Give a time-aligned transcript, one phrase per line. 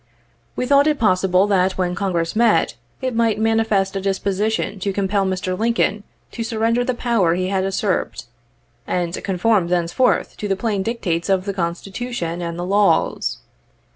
[0.55, 5.27] We thought it possible that when Congress met it might manifest a disposition to compel
[5.27, 5.55] Mr.
[5.55, 8.25] Lincoln to surrender the power he had usurped,
[8.87, 13.41] and conform thenceforth to the plain dictates of the Constitution and the laws.